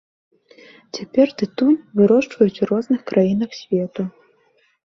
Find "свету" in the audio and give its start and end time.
3.61-4.01